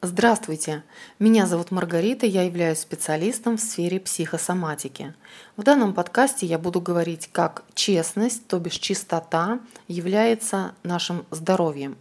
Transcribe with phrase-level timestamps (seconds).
[0.00, 0.84] Здравствуйте!
[1.18, 5.12] Меня зовут Маргарита, я являюсь специалистом в сфере психосоматики.
[5.56, 9.58] В данном подкасте я буду говорить, как честность, то бишь чистота,
[9.88, 11.96] является нашим здоровьем.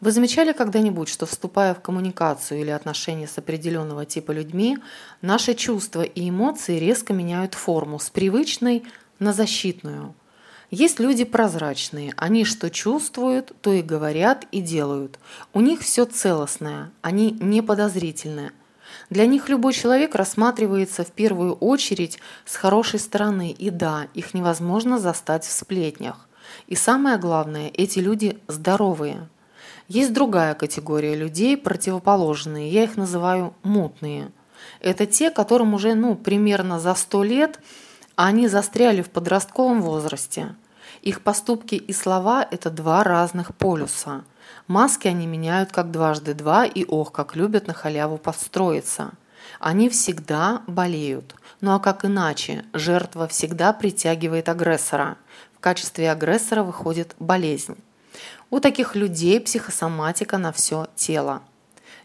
[0.00, 4.78] Вы замечали когда-нибудь, что вступая в коммуникацию или отношения с определенного типа людьми,
[5.22, 8.82] наши чувства и эмоции резко меняют форму с привычной
[9.20, 10.16] на защитную–
[10.70, 15.18] есть люди прозрачные, они что чувствуют, то и говорят и делают.
[15.52, 18.52] У них все целостное, они не подозрительные.
[19.08, 25.00] Для них любой человек рассматривается в первую очередь с хорошей стороны, и да, их невозможно
[25.00, 26.28] застать в сплетнях.
[26.68, 29.28] И самое главное, эти люди здоровые.
[29.88, 34.30] Есть другая категория людей, противоположные, я их называю мутные.
[34.78, 37.60] Это те, которым уже ну, примерно за 100 лет–
[38.20, 40.54] а они застряли в подростковом возрасте.
[41.02, 44.24] Их поступки и слова– это два разных полюса.
[44.66, 49.12] Маски они меняют как дважды два и ох, как любят на халяву подстроиться.
[49.58, 51.34] Они всегда болеют.
[51.60, 52.64] Ну а как иначе?
[52.72, 55.16] Жертва всегда притягивает агрессора.
[55.56, 57.76] В качестве агрессора выходит болезнь.
[58.50, 61.42] У таких людей психосоматика на все тело.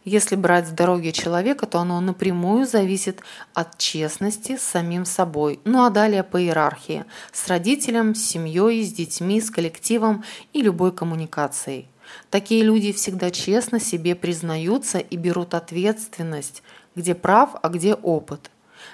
[0.05, 3.21] Если брать здоровье человека, то оно напрямую зависит
[3.55, 8.93] от честности с самим собой, ну а далее по иерархии, с родителем, с семьей, с
[8.93, 11.87] детьми, с коллективом и любой коммуникацией.
[12.29, 16.61] Такие люди всегда честно себе признаются и берут ответственность,
[16.95, 18.51] где прав, а где опыт.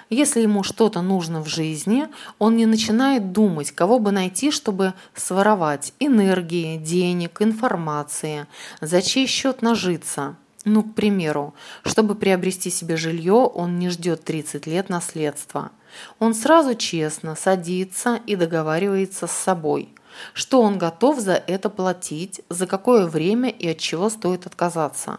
[0.08, 5.92] Если ему что-то нужно в жизни, он не начинает думать, кого бы найти, чтобы своровать
[6.00, 8.46] энергии, денег, информации,
[8.80, 10.36] за чей счет нажиться.
[10.64, 15.72] Ну, к примеру, чтобы приобрести себе жилье, он не ждет 30 лет наследства.
[16.20, 19.88] Он сразу честно садится и договаривается с собой,
[20.34, 25.18] что он готов за это платить, за какое время и от чего стоит отказаться.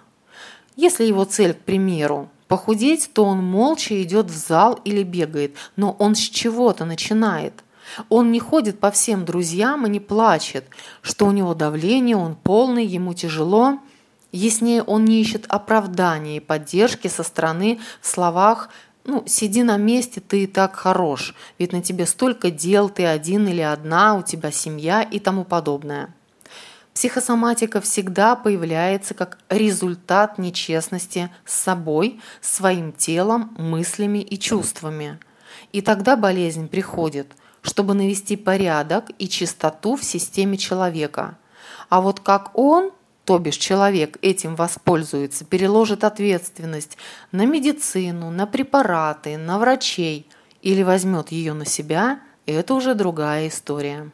[0.77, 5.91] Если его цель, к примеру, похудеть, то он молча идет в зал или бегает, но
[6.00, 7.53] он с чего-то начинает.
[8.07, 10.66] Он не ходит по всем друзьям и не плачет,
[11.01, 13.79] что у него давление, он полный, ему тяжело–
[14.33, 18.69] Яснее, он не ищет оправдания и поддержки со стороны в словах
[19.05, 23.47] ну, сиди на месте, ты и так хорош, ведь на тебе столько дел, ты один
[23.47, 26.09] или одна, у тебя семья и тому подобное.
[26.95, 35.19] Психосоматика всегда появляется как результат нечестности с собой, своим телом, мыслями и чувствами.
[35.73, 41.38] И тогда болезнь приходит, чтобы навести порядок и чистоту в системе человека.
[41.89, 42.91] А вот как он–
[43.25, 46.97] то бишь человек этим воспользуется, переложит ответственность
[47.31, 50.28] на медицину, на препараты, на врачей
[50.61, 54.11] или возьмет ее на себя, это уже другая история.